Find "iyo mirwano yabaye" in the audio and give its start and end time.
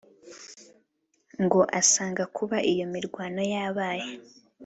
2.71-4.09